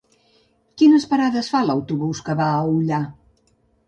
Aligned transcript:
Quines 0.81 1.03
parades 1.11 1.49
fa 1.55 1.61
l'autobús 1.67 2.21
que 2.31 2.37
va 2.39 2.47
a 2.55 2.65
Ullà? 2.71 3.03